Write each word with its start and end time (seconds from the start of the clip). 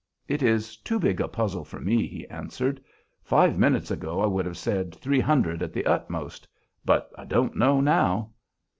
"It 0.27 0.41
is 0.41 0.77
too 0.77 0.97
big 0.99 1.21
a 1.21 1.27
puzzle 1.27 1.63
for 1.63 1.79
me," 1.79 2.07
he 2.07 2.27
answered. 2.29 2.81
"Five 3.21 3.59
minutes 3.59 3.91
ago 3.91 4.19
I 4.19 4.25
would 4.25 4.47
have 4.47 4.57
said 4.57 4.95
three 4.95 5.19
hundred 5.19 5.61
at 5.61 5.73
the 5.73 5.85
utmost, 5.85 6.47
but 6.83 7.11
I 7.19 7.25
don't 7.25 7.55
know 7.55 7.81
now." 7.81 8.31